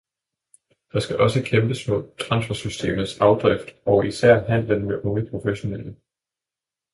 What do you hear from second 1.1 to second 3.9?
også kæmpes mod transfersystemets afdrift